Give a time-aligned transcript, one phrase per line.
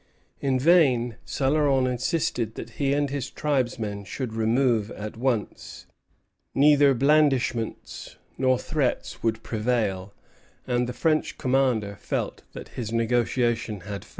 [0.41, 5.85] In vain Céloron insisted that he and his tribesmen should remove at once.
[6.55, 10.11] Neither blandishments nor threats would prevail,
[10.65, 14.09] and the French commander felt that his negotiation had failed.